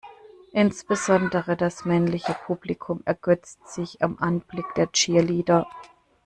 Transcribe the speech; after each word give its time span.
Insbesondere 0.53 1.55
das 1.55 1.85
männliche 1.85 2.33
Publikum 2.47 3.01
ergötzt 3.05 3.67
sich 3.67 4.01
am 4.01 4.17
Anblick 4.17 4.65
der 4.73 4.91
Cheerleader. 4.91 5.67